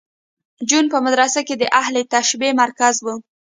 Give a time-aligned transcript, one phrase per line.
[0.69, 3.07] جون په مدرسه کې د اهل تشیع مرکز و